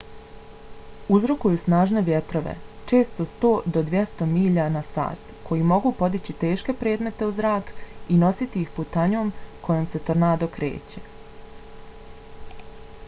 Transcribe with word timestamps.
uzrokuju 1.15 1.57
snažne 1.63 2.01
vjetrove 2.05 2.53
često 2.91 3.25
100-200 3.41 4.25
milja/sat 4.31 5.27
koji 5.49 5.65
mogu 5.73 5.91
podići 5.99 6.33
teške 6.45 6.75
predmete 6.81 7.27
u 7.31 7.33
zrak 7.41 7.69
i 8.15 8.17
nositi 8.25 8.61
ih 8.65 8.71
putanjom 8.79 9.29
kojom 9.69 9.85
se 9.93 10.01
tornado 10.11 10.49
kreće 10.57 11.05